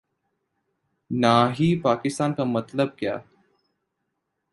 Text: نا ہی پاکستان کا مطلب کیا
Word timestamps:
نا 1.11 1.33
ہی 1.53 1.67
پاکستان 1.81 2.33
کا 2.33 2.43
مطلب 2.43 2.97
کیا 2.97 3.17